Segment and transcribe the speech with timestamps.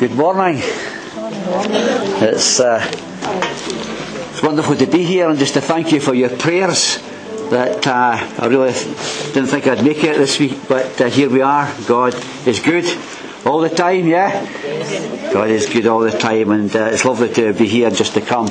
[0.00, 0.56] Good morning.
[2.22, 2.80] It's, uh,
[4.30, 6.96] it's wonderful to be here and just to thank you for your prayers.
[7.50, 8.72] That uh, I really
[9.34, 11.70] didn't think I'd make it this week, but uh, here we are.
[11.86, 12.14] God
[12.46, 12.86] is good
[13.44, 14.42] all the time, yeah?
[15.34, 18.22] God is good all the time, and uh, it's lovely to be here just to
[18.22, 18.48] come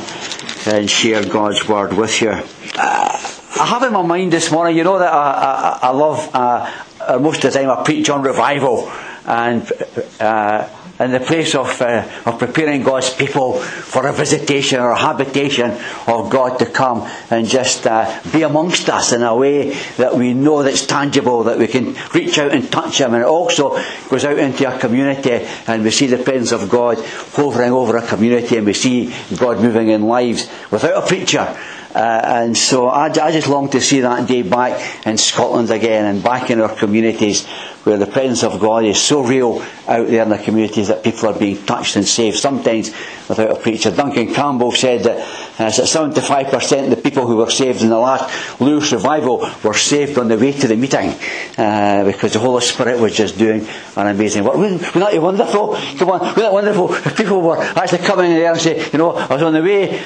[0.68, 2.30] and share God's word with you.
[2.76, 7.18] I have in my mind this morning, you know that I, I, I love, uh,
[7.20, 8.92] most of the time I preach on revival
[9.26, 9.72] and
[10.20, 10.70] uh,
[11.00, 15.72] in the place of, uh, of preparing God's people for a visitation or a habitation
[16.08, 20.34] of God to come and just uh, be amongst us in a way that we
[20.34, 23.14] know that's tangible, that we can reach out and touch Him.
[23.14, 26.98] And it also goes out into our community and we see the presence of God
[27.34, 31.58] hovering over a community and we see God moving in lives without a preacher.
[32.00, 36.06] Uh, and so I, I, just long to see that day back in Scotland again
[36.06, 37.46] and back in our communities
[37.84, 41.28] where the presence of God is so real out there in the communities that people
[41.28, 42.92] are being touched and saved, sometimes
[43.28, 43.92] without a preacher.
[43.92, 45.18] Duncan Campbell said that,
[45.60, 50.18] uh, 75% of the people who were saved in the last Lewis revival were saved
[50.18, 51.14] on the way to the meeting
[51.58, 54.56] uh, because the Holy Spirit was just doing an amazing work.
[54.56, 55.76] Wasn't, wasn't that wonderful?
[55.98, 56.88] Come on, wasn't that wonderful?
[57.18, 60.02] People were actually coming in there and say, you know, I was on the way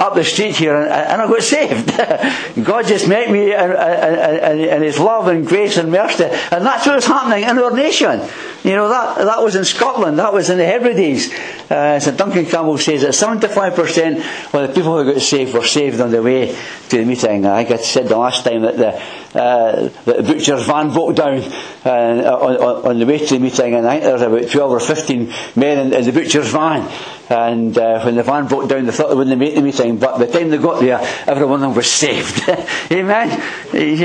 [0.00, 2.64] up the street here and, and I got saved.
[2.66, 6.24] God just met me in, in, in, His love and grace and mercy.
[6.24, 8.20] And that's what's happening in our nation.
[8.64, 11.30] You know, that, that was in Scotland, that was in the Hebrides.
[11.70, 16.00] Uh, so Duncan Campbell says that 75% of the people who got saved were saved
[16.00, 16.56] on the way
[16.88, 17.44] to the meeting.
[17.44, 21.16] I think I said the last time that the, uh, that the butcher's van broke
[21.16, 21.42] down
[21.84, 24.72] uh, on, on, the way to the meeting, and I think there was about 12
[24.72, 26.90] or 15 men in, in the butcher's van.
[27.30, 30.18] And uh, when the van broke down, they thought they wouldn't make the meeting, but
[30.18, 32.42] by the time they got there, every one of them was saved.
[32.90, 33.30] Amen?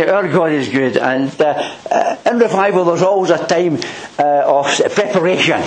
[0.09, 0.95] Our God is good.
[0.98, 3.80] And uh, uh, in revival, there's always a time
[4.20, 5.59] uh, of preparation.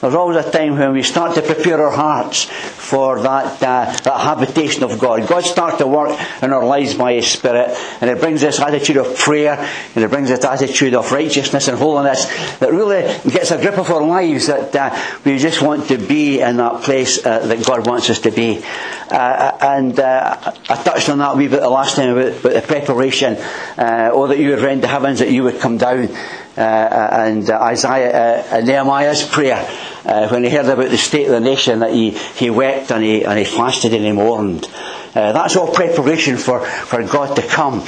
[0.00, 4.20] There's always a time when we start to prepare our hearts for that, uh, that
[4.20, 5.26] habitation of God.
[5.28, 7.70] God starts to work in our lives by His Spirit,
[8.00, 9.56] and it brings this attitude of prayer,
[9.94, 12.26] and it brings this attitude of righteousness and holiness
[12.58, 16.56] that really gets a grip of our lives that we just want to be in
[16.56, 18.62] that place uh, that God wants us to be.
[19.10, 22.52] Uh, and uh, I touched on that a wee bit the last time about, about
[22.54, 23.36] the preparation,
[23.78, 26.08] uh, or that you would rend the heavens, that you would come down.
[26.56, 29.64] Uh, and uh, Isaiah uh, Nehemiah's prayer
[30.04, 33.24] when he heard about the state of the nation that he, he wept and he,
[33.24, 34.68] and he fasted and he mourned.
[35.14, 37.80] that's all preparation for, for God to come.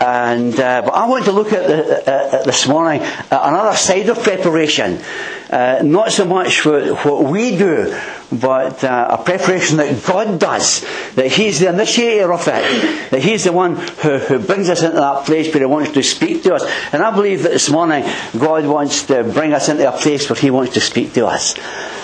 [0.00, 5.00] And but I want to look at, the, this morning at another side of preparation.
[5.50, 7.94] not so much what, what we do,
[8.30, 10.84] but uh, a preparation that God does,
[11.14, 14.96] that He's the initiator of it, that He's the one who, who brings us into
[14.96, 16.64] that place where He wants to speak to us.
[16.92, 18.04] And I believe that this morning
[18.38, 21.54] God wants to bring us into a place where He wants to speak to us.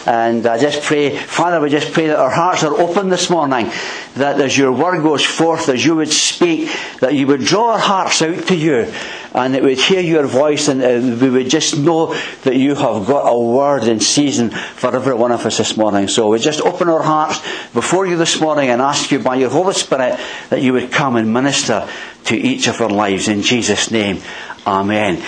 [0.06, 3.70] And I just pray, Father, we just pray that our hearts are open this morning,
[4.16, 6.70] that as your word goes forth, as you would speak,
[7.00, 8.92] that you would draw our hearts out to you,
[9.34, 13.06] and that we'd hear your voice, and uh, we would just know that you have
[13.06, 16.06] got a word in season for every one of us this morning.
[16.14, 17.41] So we just open our hearts
[17.72, 21.16] before you this morning and ask you by your Holy Spirit that you would come
[21.16, 21.88] and minister
[22.26, 23.26] to each of our lives.
[23.26, 24.20] In Jesus' name,
[24.64, 25.20] Amen.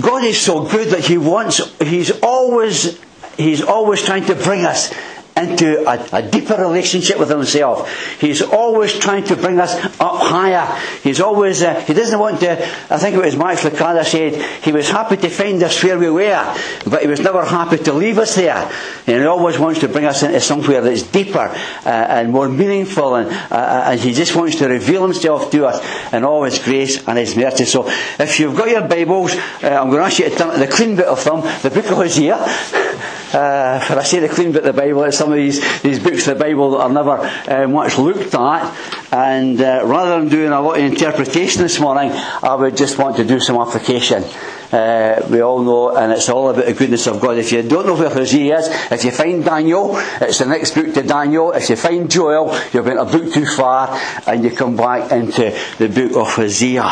[0.00, 3.00] God is so good that He wants, He's always
[3.36, 4.94] He's always trying to bring us
[5.36, 7.90] into a, a, deeper relationship with himself.
[8.20, 10.64] He's always trying to bring us up higher.
[11.02, 12.52] He's always, uh, he doesn't want to,
[12.90, 16.08] I think it was Max Lucado said, he was happy to find us where we
[16.08, 16.56] were,
[16.88, 18.70] but he was never happy to leave us there.
[19.06, 21.50] And he always wants to bring us into somewhere that's deeper
[21.84, 26.12] uh, and more meaningful and, uh and he just wants to reveal himself to us
[26.12, 27.64] in all his grace and his mercy.
[27.64, 30.58] So if you've got your Bibles, uh, I'm going to ask you to turn to
[30.58, 32.38] the clean bit of them, the book of Hosea.
[33.34, 36.28] Uh, I say the clean bit of the Bible, it's some of these, these books
[36.28, 37.18] of the Bible that are never
[37.50, 39.12] uh, much looked at.
[39.12, 43.16] And uh, rather than doing a lot of interpretation this morning, I would just want
[43.16, 44.22] to do some application.
[44.72, 47.36] Uh, we all know, and it's all about the goodness of God.
[47.36, 50.94] If you don't know where Hosea is, if you find Daniel, it's the next book
[50.94, 51.50] to Daniel.
[51.50, 55.58] If you find Joel, you've been a book too far, and you come back into
[55.78, 56.84] the book of Hosea.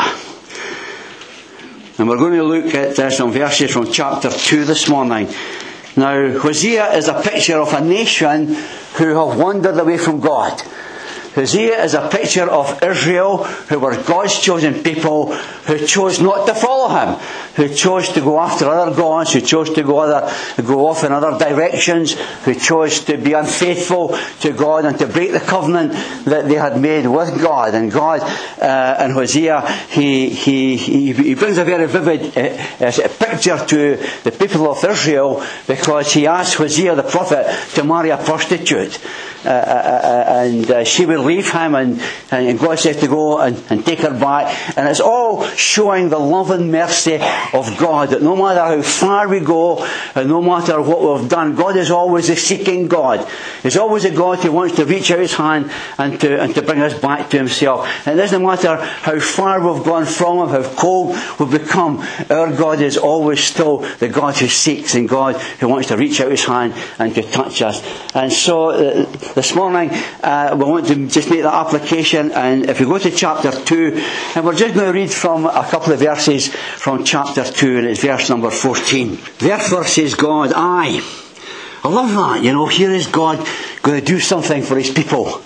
[1.97, 5.29] And we're going to look at uh, some verses from chapter 2 this morning.
[5.95, 8.55] Now, Hosea is a picture of a nation
[8.95, 10.59] who have wandered away from God.
[11.35, 16.55] Hosea is a picture of Israel, who were God's chosen people, who chose not to
[16.55, 17.19] follow him,
[17.55, 20.31] who chose to go after other gods, who chose to go, other,
[20.63, 22.13] go off in other directions,
[22.45, 25.93] who chose to be unfaithful to God and to break the covenant
[26.25, 27.75] that they had made with God.
[27.75, 33.63] And God, uh, and Hosea, he, he, he, brings a very vivid uh, uh, picture
[33.65, 38.99] to the people of Israel because he asked Hosea the prophet to marry a prostitute.
[39.45, 42.01] Uh, uh, uh, and uh, she will leave him, and,
[42.31, 44.77] and God says to go and, and take her back.
[44.77, 47.15] And it's all showing the love and mercy
[47.53, 49.85] of God that no matter how far we go,
[50.15, 53.25] and no matter what we've done, God is always a seeking God.
[53.61, 56.61] He's always a God who wants to reach out his hand and to, and to
[56.61, 57.87] bring us back to himself.
[58.05, 61.99] And it doesn't matter how far we've gone from him, how cold we've become,
[62.29, 66.19] our God is always still the God who seeks and God who wants to reach
[66.21, 67.81] out his hand and to touch us.
[68.15, 69.05] And so, uh,
[69.35, 69.91] this morning,
[70.23, 72.31] uh, we want to just make that application.
[72.31, 73.91] And if we go to chapter 2,
[74.35, 77.87] and we're just going to read from a couple of verses from chapter 2, and
[77.87, 79.17] it's verse number 14.
[79.37, 81.01] Therefore says God, I.
[81.83, 82.43] I love that.
[82.43, 83.45] You know, here is God
[83.81, 85.41] going to do something for his people.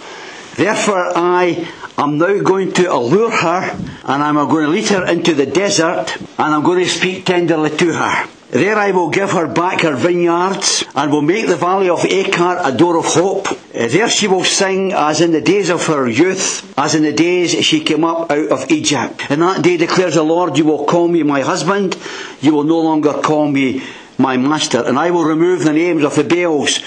[0.57, 1.67] Therefore, I
[1.99, 6.17] am now going to allure her, and I'm going to lead her into the desert,
[6.19, 8.27] and I'm going to speak tenderly to her.
[8.49, 12.57] There I will give her back her vineyards, and will make the valley of Achor
[12.63, 13.51] a door of hope.
[13.51, 13.55] Uh,
[13.87, 17.51] there she will sing as in the days of her youth, as in the days
[17.63, 19.29] she came up out of Egypt.
[19.29, 21.95] In that day declares the Lord, you will call me my husband,
[22.41, 23.83] you will no longer call me
[24.17, 26.79] my master, and I will remove the names of the Baals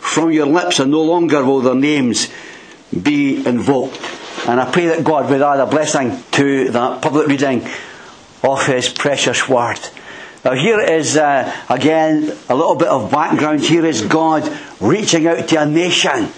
[0.00, 2.28] from your lips, and no longer will their names
[3.02, 4.00] be invoked.
[4.46, 7.66] And I pray that God would add a blessing to that public reading
[8.42, 9.78] of His precious word.
[10.44, 13.62] Now, here is uh, again a little bit of background.
[13.62, 14.50] Here is God
[14.80, 16.28] reaching out to a nation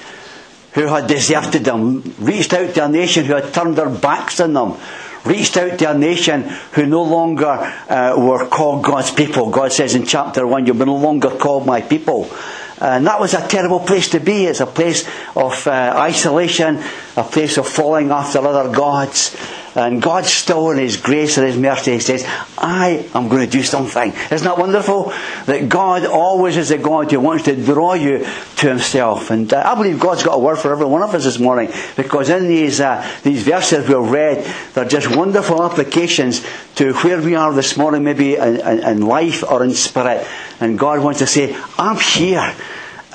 [0.75, 4.53] who had deserted them, reached out to a nation who had turned their backs on
[4.53, 4.76] them,
[5.25, 6.43] reached out to a nation
[6.73, 7.47] who no longer
[7.88, 9.50] uh, were called God's people.
[9.50, 12.31] God says in chapter 1, You're no longer called my people.
[12.78, 14.44] And that was a terrible place to be.
[14.44, 16.82] It's a place of uh, isolation,
[17.17, 19.37] a place of falling after other gods.
[19.76, 22.25] And God still in His grace and His mercy says,
[22.56, 24.11] I am going to do something.
[24.31, 25.12] Isn't that wonderful?
[25.44, 28.26] That God always is a God who wants to draw you
[28.56, 29.31] to Himself.
[29.31, 31.70] And uh, I believe God's got a word for every one of us this morning
[31.94, 36.43] because in these, uh, these verses we've read, they're just wonderful applications
[36.76, 40.26] to where we are this morning, maybe in, in life or in spirit.
[40.58, 42.55] And God wants to say, I'm here.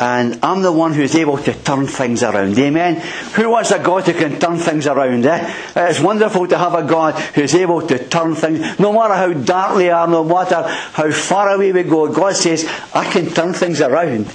[0.01, 2.57] And I'm the one who's able to turn things around.
[2.57, 2.95] Amen.
[3.35, 5.23] Who wants a God who can turn things around?
[5.27, 5.55] Eh?
[5.75, 9.77] It's wonderful to have a God who's able to turn things, no matter how dark
[9.77, 12.11] they are, no matter how far away we go.
[12.11, 14.25] God says, I can turn things around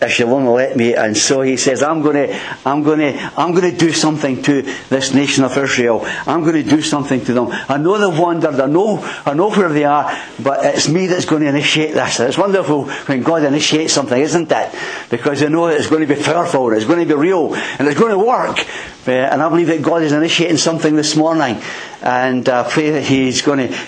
[0.00, 0.94] if you'll only let me.
[0.94, 4.42] And so he says, I'm going to, I'm going to, I'm going to do something
[4.42, 6.02] to this nation of Israel.
[6.26, 7.48] I'm going to do something to them.
[7.68, 8.60] I know they've wandered.
[8.60, 12.20] I know, I know where they are, but it's me that's going to initiate this.
[12.20, 14.74] And it's wonderful when God initiates something, isn't it?
[15.10, 17.98] Because I know it's going to be powerful, it's going to be real, and it's
[17.98, 18.64] going to work.
[19.06, 21.60] Uh, and I believe that God is initiating something this morning.
[22.02, 23.78] And I pray that He's going to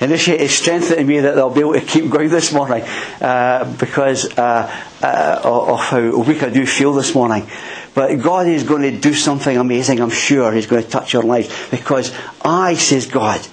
[0.00, 2.82] initiate His strength in me that they'll be able to keep going this morning
[3.20, 4.74] uh, because uh,
[5.04, 7.46] uh, of how weak I do feel this morning.
[7.94, 10.50] But God is going to do something amazing, I'm sure.
[10.50, 12.12] He's going to touch your life because
[12.42, 13.46] I, says God,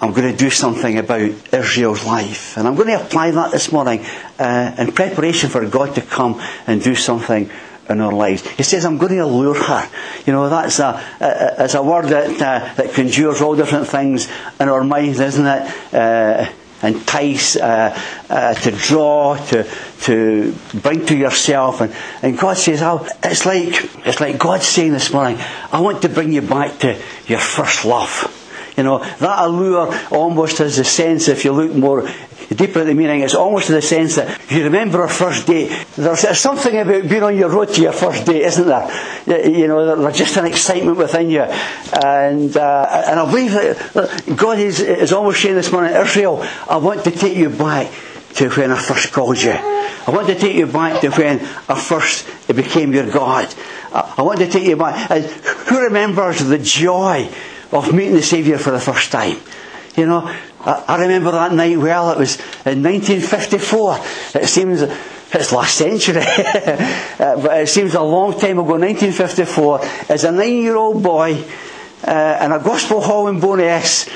[0.00, 2.56] I'm going to do something about Israel's life.
[2.58, 4.04] And I'm going to apply that this morning
[4.38, 7.50] uh, in preparation for God to come and do something
[7.88, 8.46] in our lives.
[8.46, 9.90] He says, I'm going to allure her.
[10.26, 14.28] You know, that's a, a, a word that, uh, that conjures all different things
[14.60, 15.94] in our minds, isn't it?
[15.94, 16.52] Uh,
[16.82, 17.98] entice, uh,
[18.30, 19.68] uh, to draw, to,
[20.02, 21.80] to bring to yourself.
[21.80, 25.38] And, and God says, oh, it's like, it's like God saying this morning,
[25.72, 28.34] I want to bring you back to your first love.
[28.76, 32.08] You know, that allure almost has a sense, if you look more
[32.54, 35.70] deeper at the meaning, it's almost in the sense that you remember our first date.
[35.96, 39.48] There's something about being on your road to your first date, isn't there?
[39.48, 41.42] You know, there's just an excitement within you.
[41.42, 46.78] And, uh, and I believe that God is, is almost saying this morning, Israel, I
[46.78, 47.92] want to take you back
[48.34, 49.52] to when I first called you.
[49.52, 53.52] I want to take you back to when I first became your God.
[53.92, 55.10] I want to take you back.
[55.10, 57.28] And who remembers the joy
[57.72, 59.36] of meeting the Saviour for the first time?
[59.98, 62.12] You know, I, remember that night well.
[62.12, 63.98] It was in 1954.
[64.40, 68.78] It seems it's last century, uh, but it seems a long time ago.
[68.78, 69.80] 1954.
[70.08, 71.42] As a nine-year-old boy
[72.06, 74.08] uh, in a gospel hall in Bowness,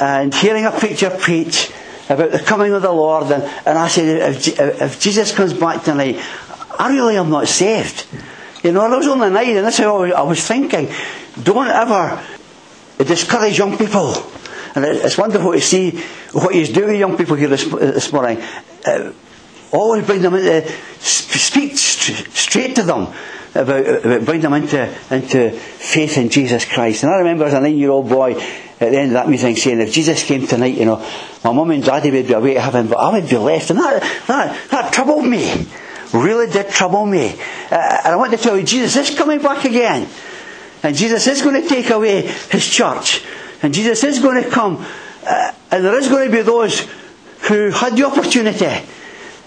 [0.00, 1.70] and hearing a preacher preach
[2.08, 5.84] about the coming of the Lord, and, and I said, if, if Jesus comes back
[5.84, 6.24] tonight,
[6.78, 8.06] I really am not saved.
[8.64, 10.88] You know, there was only nine, and that's how I was thinking.
[11.42, 12.24] Don't ever
[12.98, 14.14] discourage young people.
[14.84, 15.90] And it's wonderful to see
[16.32, 18.40] what he's doing with young people here this, this morning.
[18.86, 19.12] Uh,
[19.72, 20.70] always bring them into,
[21.00, 23.08] speak straight to them
[23.56, 27.02] about, about bring them into, into faith in Jesus Christ.
[27.02, 29.56] And I remember as a nine year old boy at the end of that meeting
[29.56, 31.04] saying, if Jesus came tonight, you know,
[31.42, 33.70] my mum and daddy would be away to heaven, but I would be left.
[33.70, 35.66] And that, that, that troubled me.
[36.14, 37.30] Really did trouble me.
[37.68, 40.08] Uh, and I want to tell you, Jesus is coming back again.
[40.84, 43.24] And Jesus is going to take away his church.
[43.62, 44.84] And Jesus is going to come.
[45.26, 46.80] Uh, and there is going to be those
[47.48, 48.86] who had the opportunity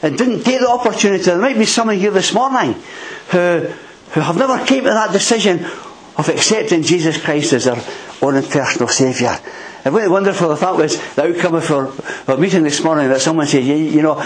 [0.02, 1.24] and didn't take the opportunity.
[1.24, 2.74] There might be someone here this morning
[3.30, 3.68] who,
[4.12, 5.66] who have never came to that decision
[6.18, 7.82] of accepting Jesus Christ as their
[8.22, 9.38] own and personal Saviour.
[9.84, 11.92] And what wonderful if that was the outcome of our,
[12.28, 14.24] our meeting this morning that someone said, you, you know,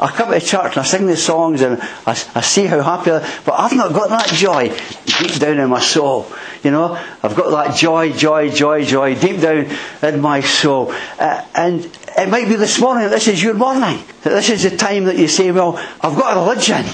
[0.00, 3.12] I come to church and I sing the songs and I, I see how happy
[3.12, 4.68] I am, but I've not got that joy
[5.06, 6.26] deep down in my soul.
[6.62, 9.68] You know, I've got that joy, joy, joy, joy deep down
[10.02, 10.92] in my soul.
[11.18, 11.84] Uh, and
[12.18, 14.02] it might be this morning this is your morning.
[14.22, 16.84] That this is the time that you say, well, I've got a religion,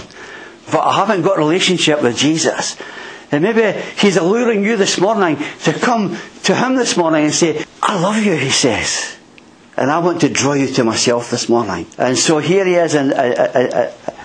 [0.71, 2.77] but I haven't got a relationship with Jesus.
[3.33, 7.65] And maybe He's alluring you this morning to come to Him this morning and say,
[7.83, 9.17] I love you, He says.
[9.81, 11.87] And I want to draw you to myself this morning.
[11.97, 13.59] And so here he is in, uh, uh,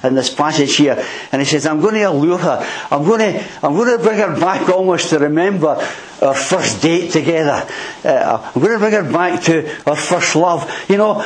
[0.03, 1.01] uh, in this passage here.
[1.31, 2.87] And he says, I'm going to allure her.
[2.91, 5.81] I'm going to, I'm going to bring her back almost to remember
[6.21, 7.65] our first date together.
[8.03, 10.69] Uh, I'm going to bring her back to our first love.
[10.89, 11.25] You know,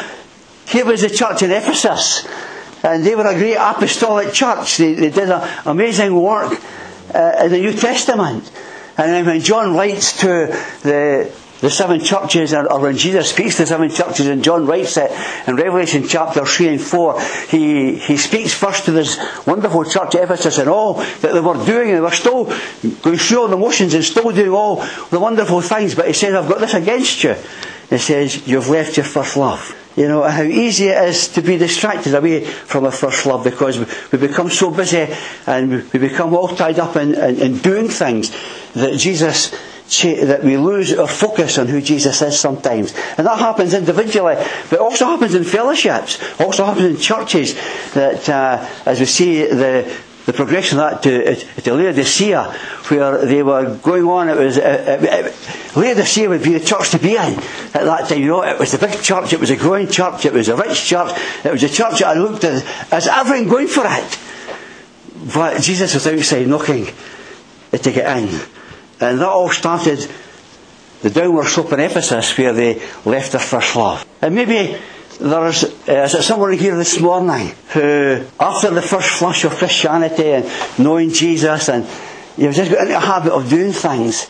[0.67, 2.27] here was the church in Ephesus.
[2.83, 4.77] And they were a great apostolic church.
[4.77, 6.53] They, they did an amazing work
[7.15, 8.51] uh, in the New Testament.
[8.95, 13.63] And then when John writes to the the seven churches, or when Jesus speaks to
[13.63, 15.11] the seven churches, and John writes it
[15.47, 20.57] in Revelation chapter 3 and 4, he, he speaks first to this wonderful church Ephesus
[20.57, 22.45] and all that they were doing, and they were still
[23.01, 24.77] going through all the motions and still doing all
[25.09, 27.35] the wonderful things, but he says, I've got this against you.
[27.89, 29.75] He says, You've left your first love.
[29.95, 33.79] You know, how easy it is to be distracted away from our first love because
[34.11, 35.07] we become so busy
[35.45, 38.31] and we become all tied up in, in, in doing things
[38.73, 39.53] that Jesus
[39.89, 42.93] that we lose our focus on who Jesus is sometimes.
[43.17, 44.35] And that happens individually,
[44.69, 47.55] but also happens in fellowships, also happens in churches
[47.93, 49.91] that, uh, as we see the,
[50.25, 52.43] the progression of that to, to Laodicea,
[52.89, 55.31] where they were going on, it was, uh,
[55.73, 58.19] uh, Laodicea would be the church to be in at that time.
[58.19, 60.55] You know, it was the big church, it was a growing church, it was a
[60.55, 61.11] rich church,
[61.43, 64.19] it was a church that I looked at as everything going for it.
[65.33, 66.87] But Jesus was outside knocking
[67.71, 68.39] to get in.
[69.01, 70.09] And that all started
[71.01, 74.05] the downward slope in Ephesus where they left their first love.
[74.21, 74.77] And maybe
[75.19, 81.11] there's uh, someone here this morning who, after the first flush of Christianity and knowing
[81.11, 81.85] Jesus, and
[82.37, 84.27] you've just got into a habit of doing things,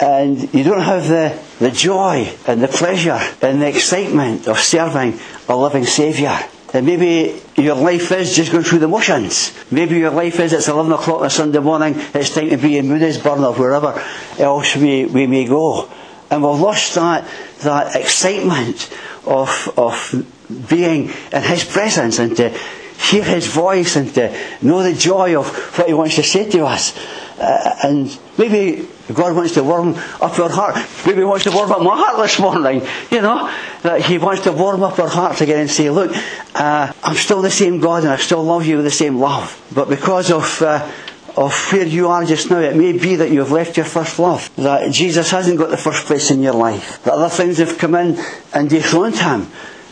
[0.00, 5.18] and you don't have the, the joy and the pleasure and the excitement of serving
[5.48, 6.38] a living Saviour.
[6.72, 9.52] And maybe your life is just going through the motions.
[9.70, 12.78] Maybe your life is it's 11 o'clock on a Sunday morning, it's time to be
[12.78, 14.00] in Moodiesburn or wherever
[14.38, 15.90] else we, we may go.
[16.30, 17.28] And we've lost that,
[17.62, 18.88] that excitement
[19.26, 20.26] of, of
[20.68, 25.48] being in His presence and to hear His voice and to know the joy of
[25.76, 26.96] what He wants to say to us.
[27.36, 30.76] Uh, and maybe God wants to warm up your heart.
[31.06, 32.82] Maybe He wants to warm up my heart this morning.
[33.10, 33.52] You know,
[33.82, 36.12] that He wants to warm up our hearts again and say, look,
[36.54, 39.60] uh, I'm still the same God and I still love you with the same love.
[39.74, 40.90] But because of, uh,
[41.36, 44.54] of where you are just now, it may be that you've left your first love.
[44.56, 47.02] That Jesus hasn't got the first place in your life.
[47.04, 48.18] That other things have come in
[48.52, 49.48] and dethroned Him.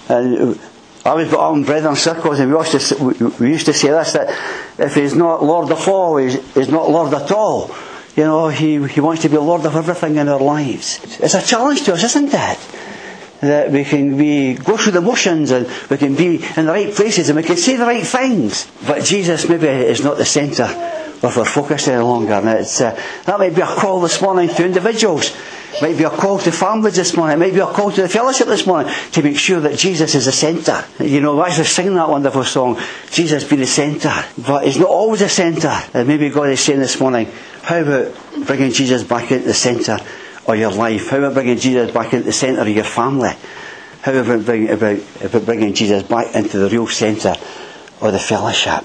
[0.08, 0.58] And
[1.04, 3.88] I was brought up in Brethren circles and we used, to, we used to say
[3.88, 4.28] this, that
[4.78, 7.74] if he's not Lord of all, he's, he's not Lord at all.
[8.18, 10.98] You know, he, he wants to be Lord of everything in our lives.
[11.20, 12.58] It's a challenge to us, isn't it?
[13.42, 16.92] That we can be, go through the motions and we can be in the right
[16.92, 18.68] places and we can say the right things.
[18.84, 22.32] But Jesus maybe is not the centre of our focus any longer.
[22.32, 25.32] And it's, uh, that might be a call this morning to individuals
[25.80, 27.36] might be a call to families this morning.
[27.36, 30.14] It might be a call to the fellowship this morning to make sure that Jesus
[30.14, 30.84] is the centre.
[30.98, 32.80] You know, why is singing that wonderful song?
[33.10, 34.24] Jesus be the centre.
[34.38, 35.76] But he's not always the centre.
[35.94, 37.28] And maybe God is saying this morning,
[37.62, 38.14] how about
[38.46, 39.98] bringing Jesus back into the centre
[40.46, 41.08] of your life?
[41.10, 43.32] How about bringing Jesus back into the centre of your family?
[44.02, 47.34] How about, bring, about, about bringing Jesus back into the real centre
[48.00, 48.84] of the fellowship?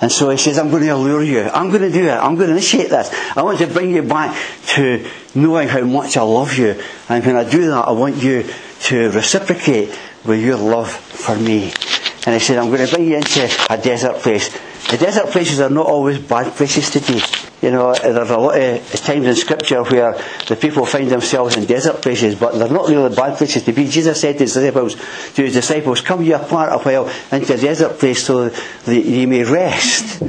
[0.00, 1.42] And so he says, I'm going to allure you.
[1.42, 2.10] I'm going to do it.
[2.10, 3.10] I'm going to initiate this.
[3.36, 4.36] I want to bring you back
[4.74, 6.80] to knowing how much I love you.
[7.08, 8.44] And when I do that, I want you
[8.82, 11.72] to reciprocate with your love for me.
[12.26, 14.50] And he said, I'm going to bring you into a desert place.
[14.90, 17.20] The desert places are not always bad places to be.
[17.62, 20.12] You know, there's a lot of uh, times in scripture where
[20.46, 23.88] the people find themselves in desert places, but they're not really bad places to be.
[23.88, 24.96] Jesus said to his disciples,
[25.34, 29.26] to his disciples, come you apart a while into a desert place so that you
[29.26, 30.22] may rest.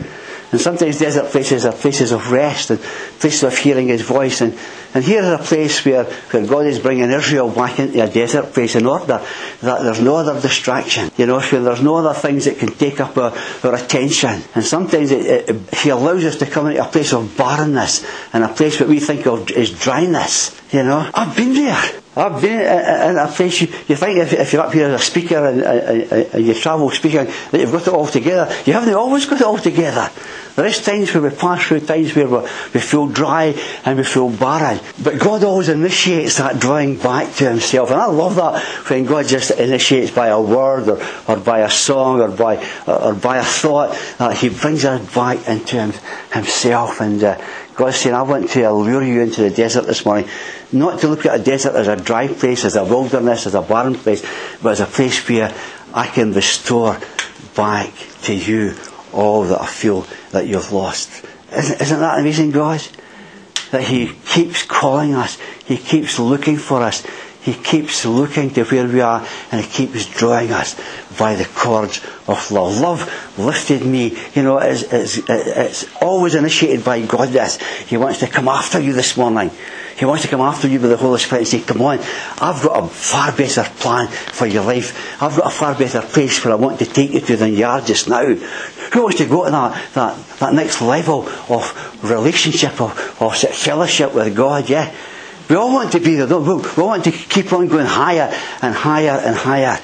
[0.51, 2.79] And sometimes desert places are places of rest and
[3.19, 4.41] places of hearing His voice.
[4.41, 4.57] And,
[4.93, 8.53] and here is a place where, where God is bringing Israel back into a desert
[8.53, 9.21] place in order
[9.61, 11.11] that there's no other distraction.
[11.17, 13.33] You know, where there's no other things that can take up our,
[13.63, 14.41] our attention.
[14.53, 18.43] And sometimes it, it, He allows us to come into a place of barrenness and
[18.43, 20.59] a place that we think of as dryness.
[20.71, 22.01] You know, I've been there.
[22.17, 25.03] I've been in a place you, you think if, if, you're up here as a
[25.03, 28.53] speaker and, and, and you travel speaking that you've got it all together.
[28.65, 30.10] You haven't always got it all together.
[30.55, 33.53] There is times where we pass through times where we feel dry
[33.84, 34.79] and we feel barren.
[35.03, 37.91] But God always initiates that drawing back to Himself.
[37.91, 41.69] And I love that when God just initiates by a word or, or by a
[41.69, 45.93] song or by, or by a thought that He brings us back into him,
[46.31, 47.01] Himself.
[47.01, 47.38] And uh,
[47.75, 50.29] God's saying, I want to allure you into the desert this morning.
[50.72, 53.62] Not to look at a desert as a dry place, as a wilderness, as a
[53.62, 54.25] barren place,
[54.62, 55.53] but as a place where
[55.94, 56.98] I can restore
[57.55, 57.91] back
[58.24, 58.75] to you
[59.12, 61.25] all that I feel that you've lost.
[61.55, 62.82] Isn't, isn't that amazing, God?
[63.72, 65.38] That He keeps calling us.
[65.65, 67.05] He keeps looking for us.
[67.45, 70.75] He keeps looking to where we are and He keeps drawing us
[71.15, 72.79] by the cords of love.
[72.79, 74.17] Love lifted me.
[74.33, 77.61] You know, it's, it's, it's always initiated by God this.
[77.87, 79.51] He wants to come after you this morning.
[79.95, 81.99] He wants to come after you with the Holy Spirit and say, come on,
[82.41, 85.21] I've got a far better plan for your life.
[85.21, 87.65] I've got a far better place where I want to take you to than you
[87.65, 88.25] are just now.
[88.25, 94.15] Who wants to go to that, that, that next level of relationship, of, of fellowship
[94.15, 94.91] with God, yeah?
[95.49, 96.25] We all want to be there.
[96.27, 99.79] We all want to keep on going higher and higher and higher.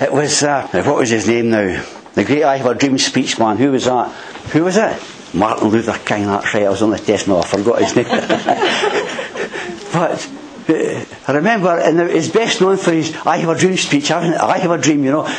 [0.00, 1.82] It was, uh, what was his name now?
[2.14, 3.56] The great I Have a Dream speech man.
[3.56, 4.10] Who was that?
[4.52, 5.02] Who was it?
[5.32, 6.64] Martin Luther King, that's right.
[6.64, 7.38] I was on the test now.
[7.38, 8.04] I forgot his name.
[9.92, 10.30] but
[10.68, 14.10] uh, I remember, and it's best known for his I Have a Dream speech.
[14.10, 15.34] I have a dream, you know.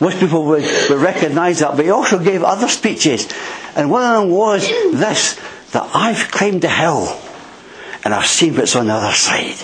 [0.00, 1.76] Most people would, would recognise that.
[1.76, 3.28] But he also gave other speeches.
[3.76, 5.38] And one of them was this,
[5.72, 7.20] that I've climbed the hill
[8.04, 9.56] and I've seen what's on the other side.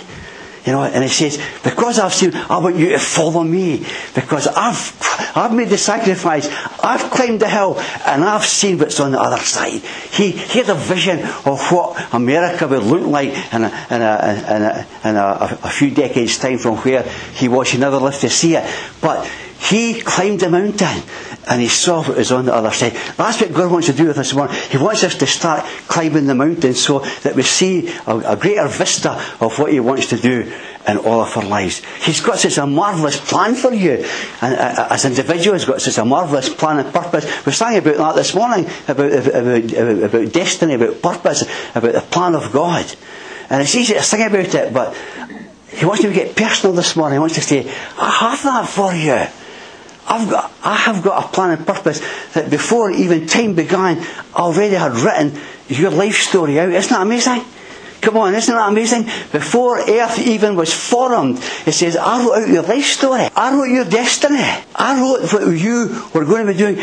[0.67, 3.87] You know, and he says, because I've seen, I want you to follow me.
[4.17, 4.99] Because I've,
[5.37, 6.49] I've made the sacrifice.
[6.83, 9.81] I've climbed the hill and I've seen what's on the other side.
[9.81, 14.45] He, he had a vision of what America would look like in a, in a,
[14.51, 17.71] in a, in a, a few decades time from where he was.
[17.71, 18.69] He never lived to see it.
[19.01, 19.25] But
[19.61, 21.03] he climbed the mountain
[21.47, 22.93] and he saw what was on the other side.
[23.17, 24.57] That's what God wants to do with us morning.
[24.71, 28.67] He wants us to start climbing the mountain so that we see a, a greater
[28.67, 30.53] vista of what He wants to do
[30.89, 31.83] in all of our lives.
[32.03, 34.05] He's got such a marvellous plan for you.
[34.41, 37.47] And uh, as individuals, He's got such a marvellous plan and purpose.
[37.47, 42.35] We sang about that this morning, about, about, about, destiny, about purpose, about the plan
[42.35, 42.93] of God.
[43.51, 44.97] And it's easy to sing about it, but
[45.71, 47.17] He wants to get personal this morning.
[47.17, 47.61] He wants to say,
[47.99, 49.27] I have that for you.
[50.09, 52.01] I've got, I have got a plan and purpose
[52.35, 55.39] that before even time began, I already had written
[55.69, 56.71] your life story out.
[56.71, 57.43] Isn't that amazing?
[58.01, 59.05] Come on, isn't that amazing?
[59.33, 63.27] Before earth even was formed, it says, I wrote out your life story.
[63.35, 64.45] I wrote your destiny.
[64.77, 66.79] I wrote what you were going to be doing.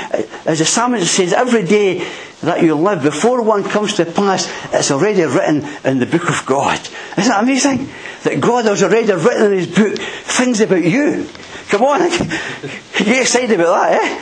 [0.46, 2.06] As the psalmist says, every day
[2.42, 6.46] that you live, before one comes to pass, it's already written in the book of
[6.46, 6.80] God.
[7.18, 7.88] Isn't that amazing?
[8.24, 11.30] That God has already written in his book things about you.
[11.74, 12.02] Come on,
[13.00, 14.22] get excited about that, eh?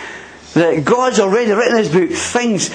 [0.53, 2.69] That God's already written in His book things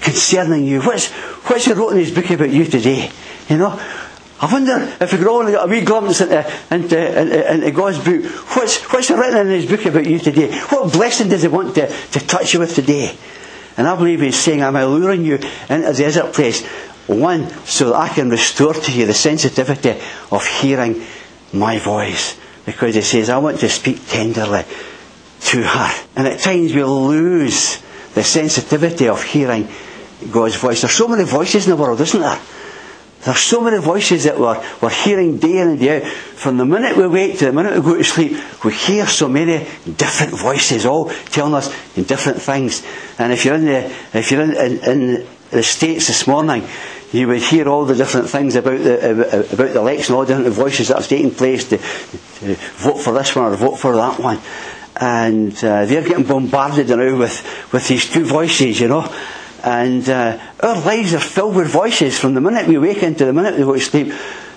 [0.00, 0.80] concerning you.
[0.80, 3.10] What's, what's He wrote in His book about you today?
[3.50, 3.78] You know?
[4.40, 8.24] I wonder if we could all get a wee glimpse into, into, into, God's book.
[8.56, 10.60] What's, what's he written in His book about you today?
[10.60, 13.14] What blessing does He want to, to touch you with today?
[13.76, 16.66] And I believe He's saying, I'm alluring you into the desert place.
[17.06, 20.00] One, so that I can restore to you the sensitivity
[20.32, 21.02] of hearing
[21.52, 24.64] my voice because he says, I want to speak tenderly
[25.40, 26.04] to her.
[26.16, 27.80] And at times we lose
[28.14, 29.68] the sensitivity of hearing
[30.30, 30.82] God's voice.
[30.82, 32.40] There's so many voices in the world, isn't there?
[33.24, 36.08] There's so many voices that we're, we're hearing day in and day out.
[36.10, 39.28] From the minute we wake to the minute we go to sleep, we hear so
[39.28, 42.84] many different voices, all telling us different things.
[43.18, 46.66] And if you're in the, if you're in, in, in the States this morning,
[47.12, 50.54] you would hear all the different things about the, about the election, all the different
[50.54, 54.18] voices that have taken place to, to vote for this one or vote for that
[54.18, 54.38] one.
[54.98, 59.12] And uh, they're getting bombarded now with, with these two voices, you know.
[59.62, 63.32] And uh, our lives are filled with voices from the minute we wake into the
[63.32, 64.12] minute we go to sleep.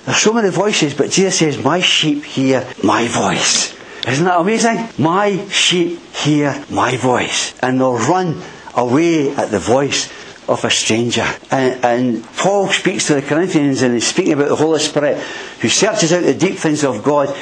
[0.06, 3.78] There's so many voices, but Jesus says, My sheep hear my voice.
[4.08, 4.88] Isn't that amazing?
[4.98, 8.42] My sheep hear my voice and they'll run
[8.74, 10.10] away at the voice
[10.50, 11.26] of a stranger.
[11.52, 15.18] And, and, Paul speaks to the Corinthians and he's speaking about the Holy Spirit
[15.62, 17.36] who searches out the deep things of God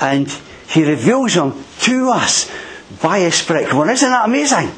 [0.00, 0.28] and
[0.68, 2.50] he reveals them to us
[3.02, 3.68] by his Spirit.
[3.68, 4.70] Come on, isn't that amazing?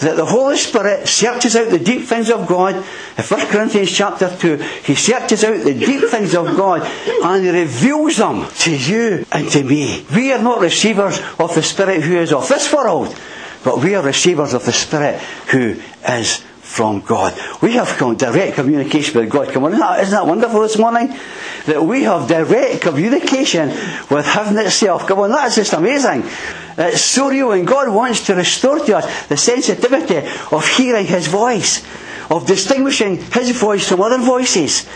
[0.00, 2.76] That the Holy Spirit searches out the deep things of God.
[2.76, 6.82] In 1 Corinthians chapter 2, he searches out the deep things of God
[7.24, 10.06] and he reveals them to you and to me.
[10.14, 13.18] We are not receivers of the Spirit who is of this world,
[13.64, 17.32] but we are receivers of the Spirit who is from God.
[17.62, 19.48] We have direct communication with God.
[19.48, 21.08] Come on, isn't that, isn't that wonderful this morning?
[21.66, 23.70] That we have direct communication
[24.10, 25.06] with heaven itself.
[25.08, 26.24] Come on, that's just amazing.
[26.76, 30.18] It's so real, and God wants to restore to us the sensitivity
[30.52, 31.82] of hearing His voice,
[32.30, 34.86] of distinguishing His voice from other voices,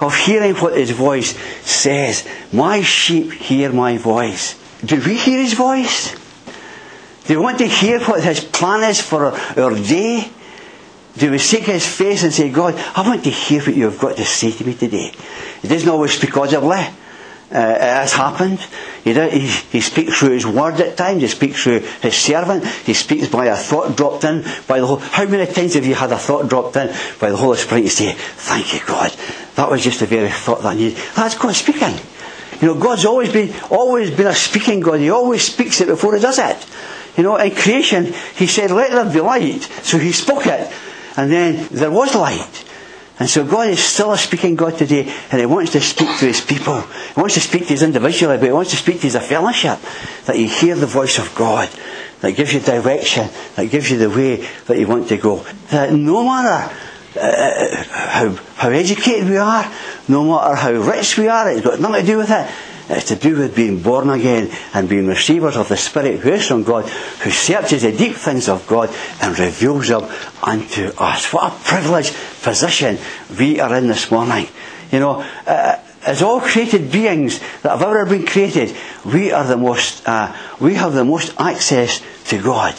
[0.00, 1.34] of hearing what His voice
[1.66, 2.28] says.
[2.52, 4.54] My sheep hear my voice.
[4.84, 6.14] Do we hear His voice?
[7.24, 10.30] Do we want to hear what His plan is for our day?
[11.16, 13.98] Do we seek His face and say, God, I want to hear what you have
[13.98, 15.12] got to say to me today?
[15.62, 16.86] It doesn't always speak audibly.
[17.54, 18.58] Uh, it has happened.
[19.04, 21.20] He, he, he, speaks through his word at times.
[21.20, 22.64] He speaks through his servant.
[22.64, 25.02] He speaks by a thought dropped in by the Holy.
[25.02, 26.88] How many times have you had a thought dropped in
[27.20, 27.82] by the Holy Spirit?
[27.84, 29.14] You say, "Thank you, God.
[29.56, 31.94] That was just the very thought that I needed." That's God speaking.
[32.62, 35.00] You know, God's always been always been a speaking God.
[35.00, 36.56] He always speaks it before He does it.
[37.18, 40.72] You know, in creation, He said, "Let there be light," so He spoke it,
[41.16, 42.64] and then there was light.
[43.18, 46.26] And so God is still a speaking God today, and He wants to speak to
[46.26, 46.80] His people.
[46.80, 49.78] He wants to speak to us individually, but He wants to speak to a fellowship.
[50.26, 51.68] That you hear the voice of God,
[52.20, 55.44] that gives you direction, that gives you the way that you want to go.
[55.70, 56.74] That no matter
[57.20, 59.70] uh, how, how educated we are,
[60.08, 62.50] no matter how rich we are, it's got nothing to do with it.
[62.88, 66.46] It's to do with being born again and being receivers of the Spirit who is
[66.46, 70.04] from God, who searches the deep things of God and reveals them
[70.42, 71.32] unto us.
[71.32, 72.98] What a privileged position
[73.38, 74.48] we are in this morning.
[74.90, 79.56] You know, uh, as all created beings that have ever been created, we are the
[79.56, 82.74] most, uh, we have the most access to God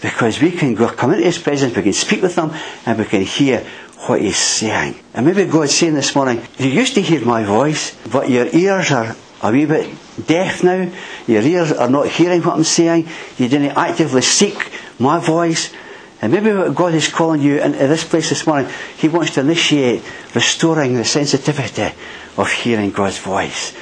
[0.00, 2.50] because we can go, come into His presence, we can speak with Him,
[2.86, 3.64] and we can hear
[4.06, 4.96] what He's saying.
[5.14, 8.90] And maybe God's saying this morning, you used to hear my voice, but your ears
[8.90, 9.94] are a wee bit
[10.26, 10.90] deaf now.
[11.26, 13.08] Your ears are not hearing what I'm saying.
[13.38, 15.72] You didn't actively seek my voice.
[16.20, 19.40] And maybe what God is calling you into this place this morning, He wants to
[19.40, 20.02] initiate
[20.34, 21.92] restoring the sensitivity
[22.36, 23.74] of hearing God's voice.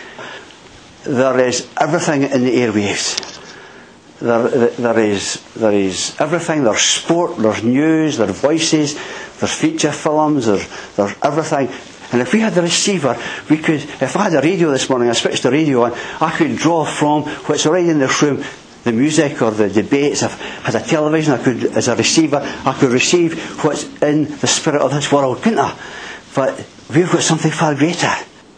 [1.05, 3.37] There is everything in the airwaves.
[4.21, 6.65] There, there, is, there is everything.
[6.65, 8.95] There's sport, there's news, there's voices,
[9.39, 11.69] there's feature films, there's, there's everything.
[12.13, 13.17] And if we had the receiver,
[13.49, 16.35] we could, if I had a radio this morning, I switched the radio on, I
[16.37, 18.43] could draw from what's already in this room,
[18.85, 20.23] the music or the debates.
[20.23, 24.25] If I had a television, I could, as a receiver, I could receive what's in
[24.39, 25.77] the spirit of this world, couldn't I?
[26.35, 28.13] But we've got something far greater.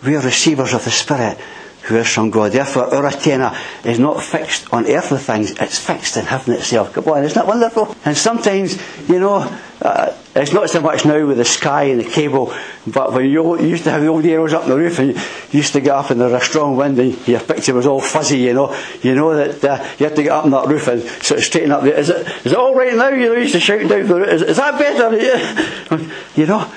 [0.04, 1.38] We are receivers of the Spirit
[1.84, 2.52] who from God.
[2.52, 6.92] Therefore, our antenna is not fixed on earthly things, it's fixed in heaven itself.
[6.92, 7.94] Come on, isn't that wonderful?
[8.04, 12.08] And sometimes, you know, uh, it's not so much now with the sky and the
[12.08, 12.54] cable,
[12.86, 15.20] but when you used to have the old arrows up in the roof and you
[15.50, 18.00] used to get up and there was a strong wind and your picture was all
[18.00, 20.86] fuzzy, you know, you know that uh, you had to get up on that roof
[20.88, 21.84] and sort of straighten up.
[21.84, 23.08] Is it, is it all right now?
[23.08, 25.12] You know, you used to shout down the roof, is, is that better?
[26.34, 26.72] You know,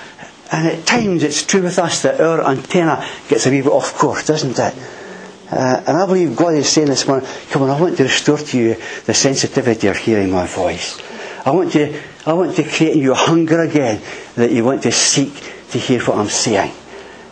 [0.51, 3.93] and at times it's true with us that our antenna gets a wee bit off
[3.95, 4.75] course, doesn't it?
[5.51, 8.37] Uh, and I believe God is saying this morning, come on, I want to restore
[8.37, 10.99] to you the sensitivity of hearing my voice.
[11.45, 14.01] I want to, I want to create in you a hunger again
[14.35, 15.33] that you want to seek
[15.69, 16.71] to hear what I'm saying.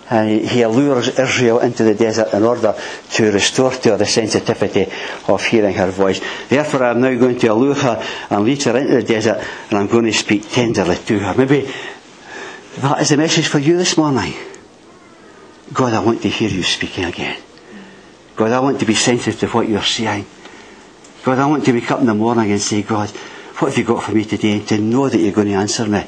[0.10, 2.76] And he allures Israel into the desert in order
[3.14, 4.92] to restore to her the sensitivity
[5.28, 6.22] of hearing her voice.
[6.50, 9.88] Therefore, I'm now going to allure her and lead her into the desert, and I'm
[9.88, 11.34] going to speak tenderly to her.
[11.36, 11.72] Maybe
[12.78, 14.34] that is the message for you this morning.
[15.74, 17.38] God, I want to hear you speaking again.
[18.36, 20.26] God, I want to be sensitive to what you're saying.
[21.24, 23.84] God, I want to wake up in the morning and say, God, what have you
[23.84, 24.60] got for me today?
[24.60, 26.06] To know that you're going to answer me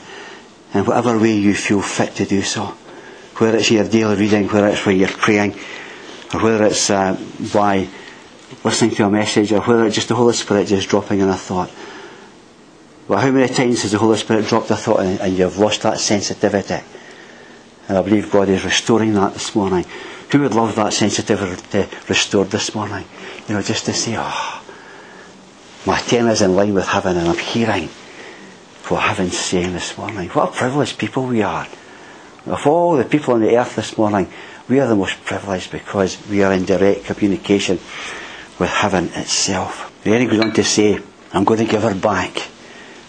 [0.74, 2.66] in whatever way you feel fit to do so.
[3.38, 5.56] Whether it's your daily reading, whether it's when you're praying,
[6.34, 7.18] or whether it's uh,
[7.54, 7.88] by
[8.64, 11.36] listening to a message, or whether it's just the Holy Spirit just dropping in a
[11.36, 11.72] thought.
[13.08, 15.84] But how many times has the Holy Spirit dropped a thought in and you've lost
[15.84, 16.84] that sensitivity?
[17.88, 19.86] And I believe God is restoring that this morning.
[20.32, 23.06] Who would love that sensitivity uh, restored this morning?
[23.48, 24.64] You know, just to say, oh,
[25.86, 27.90] my ten is in line with heaven and I'm hearing
[28.90, 30.30] what heaven's saying this morning.
[30.30, 31.68] What a privileged people we are.
[32.46, 34.28] Of all the people on the earth this morning,
[34.68, 37.80] we are the most privileged because we are in direct communication
[38.60, 39.92] with heaven itself.
[40.04, 41.00] Then he goes on to say,
[41.34, 42.38] I'm going to give her back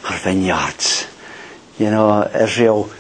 [0.05, 1.07] her vineyards.
[1.79, 2.91] You know, Israel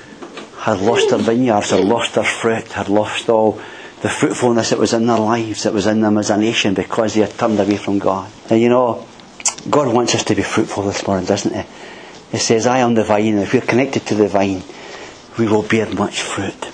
[0.59, 3.61] had lost their vineyards, had lost their fruit, had lost all
[4.03, 7.15] the fruitfulness that was in their lives, that was in them as a nation because
[7.15, 8.31] they had turned away from God.
[8.51, 9.07] And you know,
[9.71, 11.63] God wants us to be fruitful this morning, doesn't He?
[12.33, 14.63] He says, I am the vine, and if we're connected to the vine,
[15.39, 16.73] we will bear much fruit.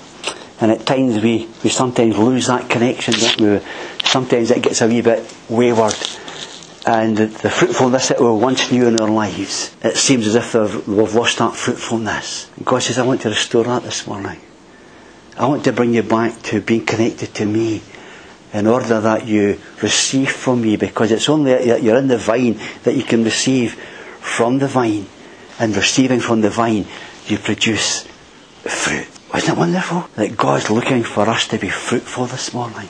[0.59, 3.13] And at times we, we sometimes lose that connection?
[4.03, 5.95] Sometimes it gets a wee bit wayward.
[6.85, 10.53] And the, the fruitfulness that we once knew in our lives, it seems as if
[10.87, 12.49] we've lost that fruitfulness.
[12.63, 14.39] God says, I want to restore that this morning.
[15.37, 17.81] I want to bring you back to being connected to me
[18.53, 22.59] in order that you receive from me because it's only that you're in the vine
[22.83, 23.73] that you can receive
[24.19, 25.07] from the vine
[25.59, 26.85] and receiving from the vine
[27.25, 28.03] you produce
[28.61, 29.07] fruit.
[29.35, 32.87] Isn't it wonderful that God's looking for us to be fruitful this morning?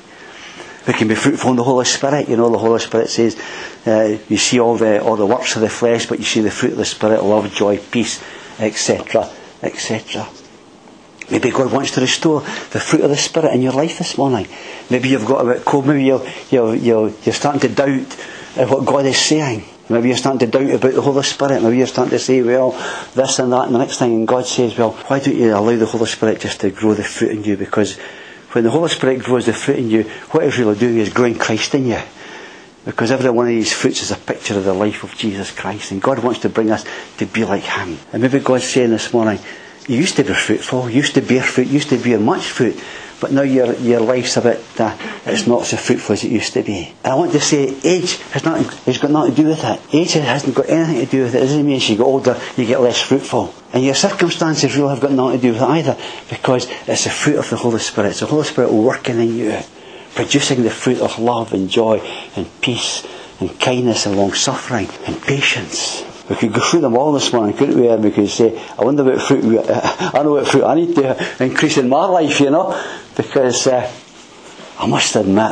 [0.86, 2.28] We can be fruitful in the Holy Spirit.
[2.28, 3.42] You know, the Holy Spirit says,
[3.88, 6.52] uh, you see all the, all the works of the flesh, but you see the
[6.52, 8.22] fruit of the Spirit, love, joy, peace,
[8.60, 9.30] etc.,
[9.62, 10.28] etc.
[11.34, 14.48] Maybe God wants to restore the fruit of the Spirit in your life this morning.
[14.91, 15.88] Maybe you've got a bit cold.
[15.88, 18.13] Maybe you're, you're, you're, you're starting to doubt
[18.69, 19.63] what God is saying.
[19.89, 21.63] Maybe you're starting to doubt about the Holy Spirit.
[21.63, 22.74] Maybe you're starting to say, well,
[23.15, 24.13] this and that and the next thing.
[24.13, 27.04] And God says, well, why don't you allow the Holy Spirit just to grow the
[27.04, 27.58] fruit in you?
[27.58, 27.98] Because
[28.52, 31.34] when the Holy Spirit grows the fruit in you, what it's really doing is growing
[31.34, 32.00] Christ in you.
[32.86, 35.91] Because every one of these fruits is a picture of the life of Jesus Christ.
[35.93, 36.86] And God wants to bring us
[37.17, 37.98] to be like Him.
[38.12, 39.39] And maybe God's saying this morning,
[39.88, 42.82] you used to be fruitful, used to bear fruit, used to bear much fruit,
[43.24, 46.52] but now your, your life's a bit, uh, it's not so fruitful as it used
[46.54, 46.93] to be.
[47.06, 49.80] And I want to say, age has, not, has got nothing to do with it.
[49.93, 51.38] Age hasn't got anything to do with it.
[51.38, 53.54] It doesn't mean as you get older, you get less fruitful.
[53.72, 55.98] And your circumstances really have got nothing to do with it either,
[56.30, 58.10] because it's the fruit of the Holy Spirit.
[58.10, 59.60] It's the Holy Spirit working in you,
[60.15, 62.00] producing the fruit of love and joy
[62.36, 63.08] and peace
[63.39, 66.04] and kindness and long suffering and patience.
[66.30, 67.90] We could go through them all this morning, couldn't we?
[67.90, 70.96] And we could say, I wonder what fruit, we, I know what fruit I need
[70.96, 72.82] to increase in my life, you know,
[73.18, 73.92] because uh,
[74.80, 75.52] I must admit,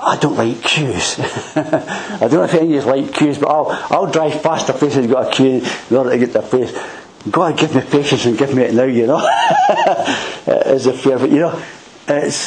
[0.00, 1.18] I don't like queues.
[1.56, 4.72] I don't know if any of you like queues, but I'll, I'll drive past a
[4.72, 6.76] place that's got a queue in order to get to a place.
[7.28, 9.18] God, give me patience and give me it now, you know.
[10.46, 11.62] As a fair, but you know,
[12.06, 12.46] it's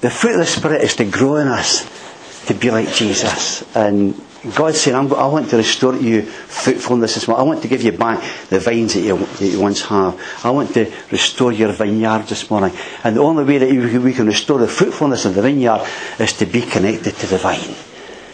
[0.00, 1.99] the fruit of the Spirit is to grow in us
[2.46, 3.64] to be like Jesus.
[3.76, 4.14] And
[4.54, 7.44] God's saying, i want to restore to you fruitfulness this morning.
[7.44, 10.18] I want to give you back the vines that you, that you once have.
[10.42, 12.74] I want to restore your vineyard this morning.
[13.04, 15.86] And the only way that we can restore the fruitfulness of the vineyard
[16.18, 17.74] is to be connected to the vine.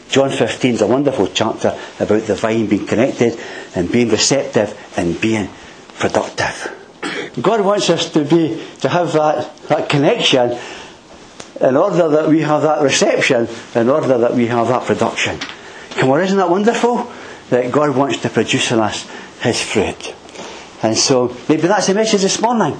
[0.09, 3.37] John 15 is a wonderful chapter about the vine being connected
[3.75, 5.49] and being receptive and being
[5.99, 6.73] productive.
[7.43, 10.57] God wants us to be, to have that, that connection
[11.61, 15.39] in order that we have that reception, in order that we have that production.
[15.91, 17.11] Come on, isn't that wonderful?
[17.51, 19.09] That God wants to produce in us
[19.41, 20.15] His fruit.
[20.83, 22.77] And so, maybe that's the message this morning.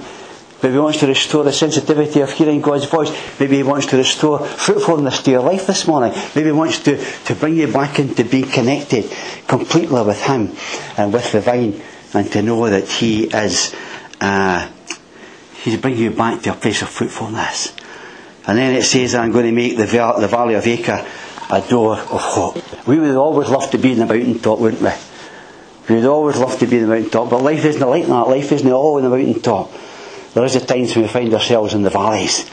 [0.61, 3.11] Maybe He wants to restore the sensitivity of hearing God's voice.
[3.39, 6.13] Maybe He wants to restore fruitfulness to your life this morning.
[6.35, 9.11] Maybe He wants to, to bring you back into being connected
[9.47, 10.55] completely with Him
[10.97, 11.81] and with the vine
[12.13, 13.75] and to know that He is,
[14.19, 14.69] uh,
[15.63, 17.76] He's bringing you back to a place of fruitfulness.
[18.47, 21.05] And then it says, I'm going to make the, the valley of Achor
[21.49, 22.87] a door of hope.
[22.87, 24.91] We would always love to be in the mountaintop, wouldn't we?
[25.89, 28.27] We would always love to be in the mountaintop, but life isn't like that.
[28.27, 29.71] Life isn't all in the mountaintop.
[30.33, 32.49] There is a times when we find ourselves in the valleys.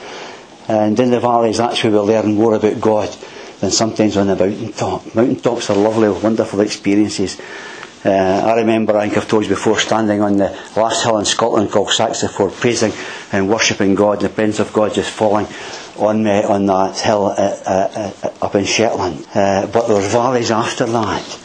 [0.69, 3.15] And in the valleys, that's where we learn more about God
[3.61, 5.15] than sometimes on the mountaintop.
[5.15, 7.41] Mountaintops are lovely, wonderful experiences.
[8.05, 11.25] Uh, I remember, I think I've told you before, standing on the last hill in
[11.25, 12.93] Scotland called Saxa Vord, praising
[13.33, 15.47] and worshipping God, and the presence of God just falling
[15.99, 19.27] on me on that hill uh, uh, uh, up in Shetland.
[19.35, 21.41] Uh, but there's valleys after that.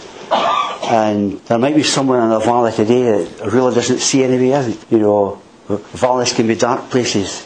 [0.84, 4.54] And there might be someone in a valley today that really doesn't see any way
[4.54, 4.92] out.
[4.92, 7.46] You know, valleys can be dark places.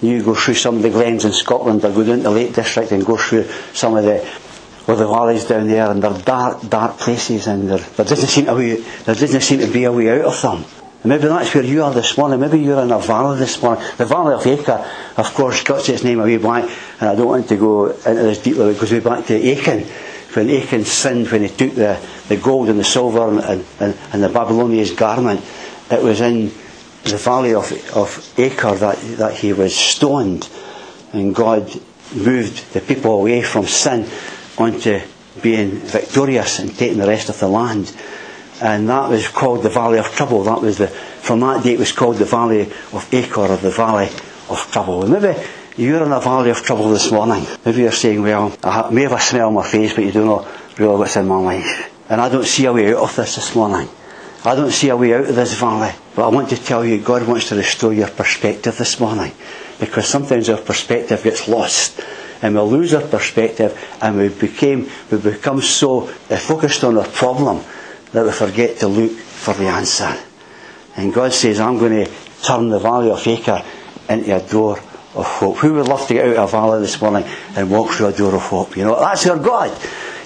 [0.00, 2.54] You go through some of the glens in Scotland or go down to the Lake
[2.54, 4.26] District and go through some of the
[4.86, 8.46] well, the valleys down there and they're dark, dark places and there, there doesn't seem
[8.46, 10.64] to be there doesn't seem to be a way out of them.
[11.02, 12.40] And maybe that's where you are this morning.
[12.40, 13.82] Maybe you're in a valley this morning.
[13.96, 14.84] The Valley of Achor,
[15.16, 18.42] of course, got its name way back, and I don't want to go into this
[18.42, 19.84] deeply, because we're back to Achan.
[20.34, 24.22] When Achan sinned, when he took the, the gold and the silver and, and, and
[24.22, 25.42] the Babylonian garment,
[25.90, 26.52] it was in
[27.04, 30.50] the valley of, of Achor that, that he was stoned.
[31.14, 31.72] And God
[32.14, 34.06] moved the people away from sin
[34.58, 35.00] onto
[35.40, 37.90] being victorious and taking the rest of the land
[38.60, 40.44] and that was called the Valley of Trouble.
[40.44, 43.70] That was the from that day it was called the Valley of Achor or the
[43.70, 44.08] Valley
[44.48, 45.02] of Trouble.
[45.02, 45.38] And maybe
[45.80, 47.46] You're in a valley of trouble this morning.
[47.64, 50.26] Maybe you're saying, well, I may have a smile on my face, but you don't
[50.26, 50.46] know
[50.76, 51.90] really what's in my life.
[52.10, 53.88] And I don't see a way out of this this morning.
[54.44, 55.92] I don't see a way out of this valley.
[56.14, 59.32] But I want to tell you, God wants to restore your perspective this morning.
[59.78, 62.00] Because sometimes our perspective gets lost.
[62.42, 67.08] And we lose our perspective and we became we become so uh, focused on our
[67.08, 67.64] problem
[68.12, 70.16] that we forget to look for the answer.
[70.96, 72.10] And God says, I'm going to
[72.42, 73.62] turn the valley of Achor
[74.08, 74.78] into a door
[75.14, 75.58] of hope.
[75.58, 77.24] Who would love to get out of a valley this morning
[77.56, 78.76] and walk through a door of hope?
[78.76, 79.76] You know, that's our God.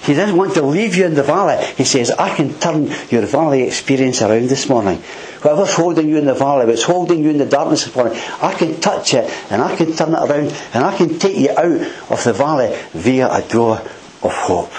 [0.03, 1.65] He doesn't want to leave you in the valley.
[1.77, 4.97] He says, I can turn your valley experience around this morning.
[5.41, 8.53] Whatever's holding you in the valley, what's holding you in the darkness this morning, I
[8.53, 12.11] can touch it and I can turn it around and I can take you out
[12.11, 13.77] of the valley via a door
[14.21, 14.71] of hope.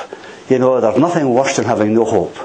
[0.49, 2.37] You know, there's nothing worse than having no hope.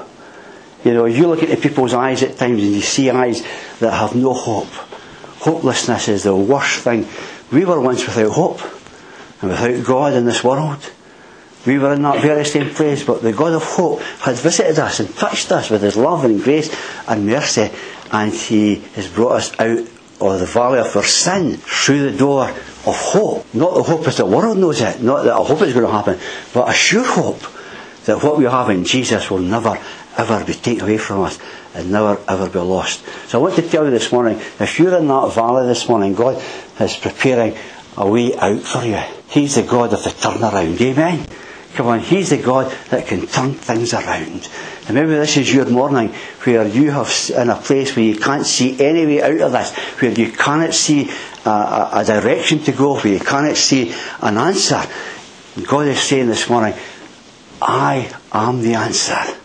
[0.84, 3.42] You know, you look into people's eyes at times and you see eyes
[3.78, 4.68] that have no hope.
[5.40, 7.06] Hopelessness is the worst thing.
[7.52, 8.60] We were once without hope
[9.40, 10.90] and without God in this world.
[11.66, 14.98] We were in that very same place, but the God of hope had visited us
[14.98, 16.74] and touched us with his love and grace
[17.06, 17.70] and mercy,
[18.10, 19.78] and he has brought us out
[20.20, 23.54] of the valley of our sin through the door of hope.
[23.54, 25.92] Not the hope as the world knows it, not that I hope it's going to
[25.92, 26.18] happen,
[26.52, 27.42] but a sure hope
[28.06, 29.78] that what we have in Jesus will never
[30.16, 31.38] ever be taken away from us
[31.74, 33.04] and never ever be lost.
[33.28, 36.14] So I want to tell you this morning, if you're in that valley this morning,
[36.14, 36.42] God
[36.80, 37.54] is preparing
[37.96, 39.00] a way out for you.
[39.28, 40.80] He's the God of the turnaround.
[40.80, 41.26] Amen.
[41.74, 44.48] Come on, He's the God that can turn things around.
[44.86, 46.08] And maybe this is your morning
[46.44, 49.72] where you have in a place where you can't see any way out of this,
[50.00, 51.10] where you cannot see
[51.46, 54.82] a, a, a direction to go, where you cannot see an answer.
[55.66, 56.74] God is saying this morning,
[57.60, 59.41] I am the answer.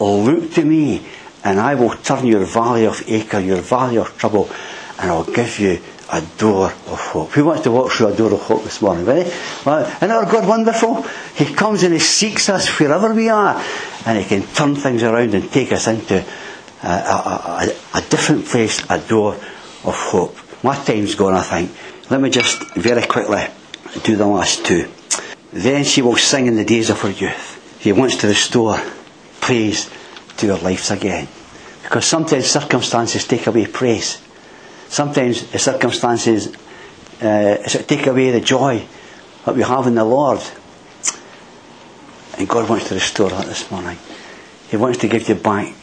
[0.00, 1.02] Oh, look to me,
[1.44, 4.50] and I will turn your valley of Achor, your valley of trouble,
[4.98, 5.78] and I'll give you
[6.10, 7.30] a door of hope.
[7.32, 9.04] Who wants to walk through a door of hope this morning?
[9.04, 9.30] Ready?
[9.64, 11.02] Well, isn't our God wonderful?
[11.36, 13.62] He comes and He seeks us wherever we are,
[14.06, 16.24] and He can turn things around and take us into
[16.82, 19.34] a, a, a, a different place, a door
[19.84, 20.36] of hope.
[20.64, 21.70] My time's gone, I think.
[22.10, 23.46] Let me just very quickly
[24.02, 24.88] do the last two.
[25.52, 27.78] Then she will sing in the days of her youth.
[27.80, 28.80] He wants to restore
[29.50, 29.90] praise
[30.36, 31.26] to our lives again.
[31.82, 34.22] Because sometimes circumstances take away praise.
[34.88, 36.54] Sometimes the circumstances
[37.20, 38.86] uh, take away the joy
[39.44, 40.40] that we have in the Lord.
[42.38, 43.98] And God wants to restore that this morning.
[44.68, 45.74] He wants to give you back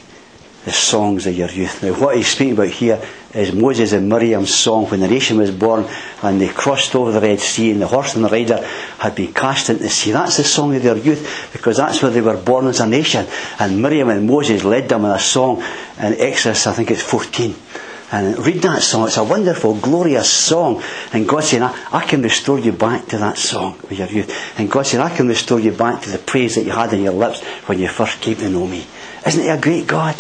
[0.64, 1.84] the songs of your youth.
[1.84, 5.52] Now, what he's speaking about here is Moses and Miriam's song when the nation was
[5.52, 5.86] born
[6.24, 8.58] and they crossed over the Red Sea and the horse and the rider
[9.00, 10.12] had been cast into the sea.
[10.12, 13.28] That's the song of their youth because that's where they were born as a nation.
[13.60, 15.62] And Miriam and Moses led them in a song
[16.00, 17.56] in Exodus, I think it's 14.
[18.10, 19.08] And read that song.
[19.08, 20.82] It's a wonderful, glorious song.
[21.12, 24.34] And God said, I, I, can restore you back to that song with your youth.
[24.58, 27.02] And God said, I can restore you back to the praise that you had in
[27.02, 28.86] your lips when you first came to know me.
[29.26, 30.16] Isn't he a great God?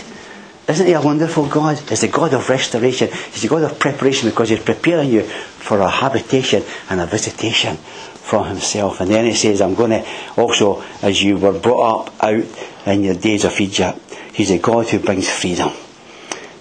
[0.67, 1.79] Isn't he a wonderful God?
[1.79, 3.09] He's the God of restoration.
[3.31, 7.77] He's the God of preparation because he's preparing you for a habitation and a visitation
[7.77, 8.99] from himself.
[8.99, 12.43] And then he says, I'm going to also, as you were brought up out
[12.85, 13.97] in your days of Egypt,
[14.33, 15.71] he's a God who brings freedom.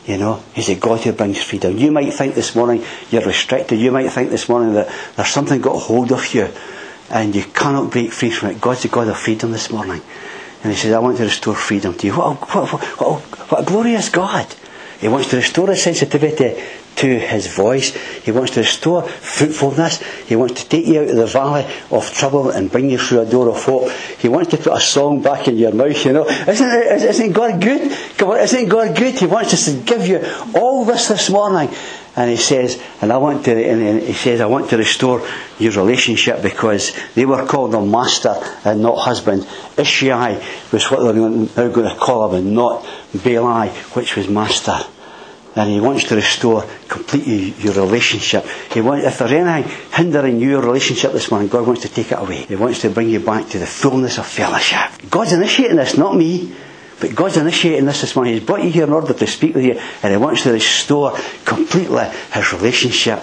[0.07, 1.77] You know, He's a God who brings freedom.
[1.77, 3.81] You might think this morning you're restricted.
[3.81, 6.49] You might think this morning that there's something got hold of you
[7.11, 8.61] and you cannot break free from it.
[8.61, 10.01] God's the God of freedom this morning.
[10.67, 12.13] And He says, I want to restore freedom to you.
[12.13, 14.53] What a, what, what, what a glorious God.
[15.01, 16.61] He wants to restore a sensitivity
[16.97, 17.95] to his voice.
[18.25, 20.03] He wants to restore fruitfulness.
[20.27, 23.21] He wants to take you out of the valley of trouble and bring you through
[23.21, 23.91] a door of hope.
[24.19, 26.27] He wants to put a song back in your mouth, you know.
[26.27, 26.71] Isn't,
[27.03, 27.93] isn't God good?
[28.17, 29.15] Come on, isn't God good?
[29.15, 31.75] He wants us to give you all this this morning.
[32.19, 35.23] And he says, and I want to, and he says, I want to restore
[35.59, 39.43] your relationship because they were called the master and not husband.
[39.77, 44.79] Ishai was what they're now going to call him and not Baali, which was master
[45.57, 48.47] and He wants to restore completely your relationship.
[48.73, 52.19] He wants, if there's anything hindering your relationship this morning, God wants to take it
[52.19, 52.45] away.
[52.45, 55.11] He wants to bring you back to the fullness of fellowship.
[55.11, 56.55] God's initiating this, not me.
[57.01, 58.35] But God's initiating this this morning.
[58.35, 61.17] He's brought you here in order to speak with you, and He wants to restore
[61.45, 63.23] completely His relationship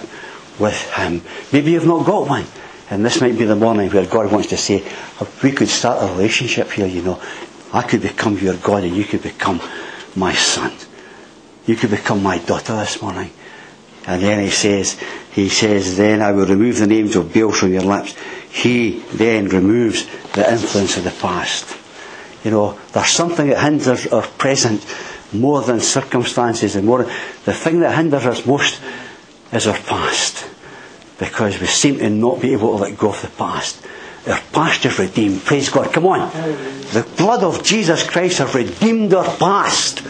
[0.58, 1.22] with Him.
[1.52, 2.44] Maybe you've not got one.
[2.90, 4.84] And this might be the morning where God wants to say,
[5.20, 7.20] oh, we could start a relationship here, you know.
[7.72, 9.60] I could become your God and you could become
[10.14, 10.72] my son.
[11.66, 13.30] You could become my daughter this morning.
[14.06, 15.00] And then he says,
[15.32, 18.14] he says, then I will remove the names of Baal from your lips.
[18.50, 21.76] He then removes the influence of the past.
[22.44, 24.84] You know, there's something that hinders our present
[25.32, 27.04] more than circumstances and more.
[27.44, 28.80] The thing that hinders us most
[29.52, 30.50] is our past.
[31.18, 33.84] because we seem to not be able to let go of the past.
[34.26, 35.44] Our past is redeemed.
[35.44, 35.92] Praise God.
[35.92, 36.30] Come on.
[36.92, 40.02] The blood of Jesus Christ has redeemed our past.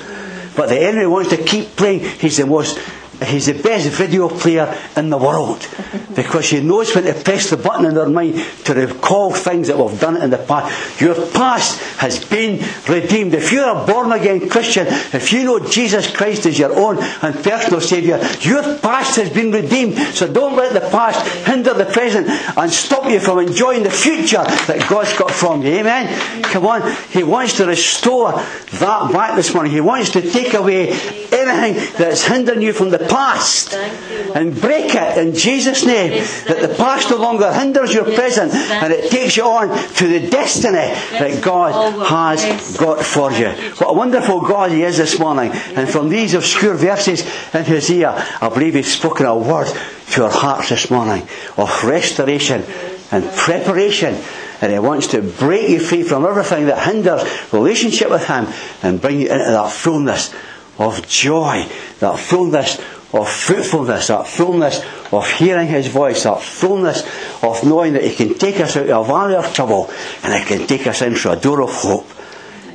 [0.57, 2.01] But the enemy wants to keep playing.
[2.01, 2.79] He's the most
[3.23, 5.67] he's the best video player in the world
[6.15, 8.35] because he knows when to press the button in their mind
[8.65, 11.01] to recall things that we've done in the past.
[11.01, 13.35] Your past has been redeemed.
[13.35, 17.35] If you're a born again Christian, if you know Jesus Christ as your own and
[17.35, 19.97] personal Saviour, your past has been redeemed.
[20.15, 24.45] So don't let the past hinder the present and stop you from enjoying the future
[24.45, 25.73] that God's got from you.
[25.73, 26.43] Amen?
[26.45, 26.95] Come on.
[27.11, 29.73] He wants to restore that back this morning.
[29.73, 35.19] He wants to take away anything that's hindering you from the past and break it
[35.19, 36.23] in Jesus' name.
[36.47, 40.29] That the past no longer hinders your present and it takes you on to the
[40.29, 41.73] destiny that God
[42.07, 43.49] has got for you.
[43.49, 45.53] What a wonderful God He is this morning.
[45.53, 47.23] And from these obscure verses
[47.55, 49.69] in Hosea, I believe He's spoken a word
[50.11, 51.27] to our hearts this morning
[51.57, 52.65] of restoration
[53.11, 54.17] and preparation.
[54.61, 58.47] And He wants to break you free from everything that hinders relationship with Him
[58.83, 60.35] and bring you into that fullness
[60.79, 61.67] of joy,
[62.01, 62.81] that fullness
[63.15, 67.03] of fruitfulness, that fullness of hearing His voice, that fullness
[67.43, 69.91] of knowing that He can take us out of a valley of trouble
[70.23, 72.07] and He can take us into a door of hope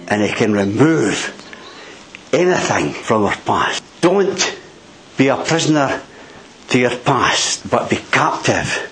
[0.07, 1.35] and He can remove
[2.31, 3.83] anything from our past.
[3.99, 4.57] Don't
[5.17, 6.01] be a prisoner
[6.69, 8.89] to your past, but be captive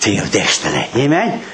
[0.00, 1.04] to your destiny.
[1.04, 1.44] Amen?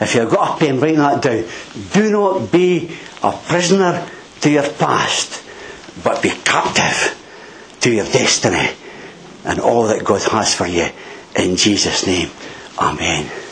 [0.00, 1.44] If you've got a pen, write that down.
[1.92, 4.06] Do not be a prisoner
[4.42, 5.42] to your past,
[6.04, 7.19] but be captive
[7.80, 8.70] to your destiny
[9.44, 10.88] and all that God has for you.
[11.36, 12.30] In Jesus' name,
[12.78, 13.40] Amen.